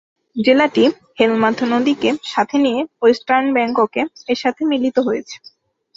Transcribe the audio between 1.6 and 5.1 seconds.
নদীকে সাথে নিয়ে ওয়েস্টার্ন ব্যাংককে এর সাথে মিলিত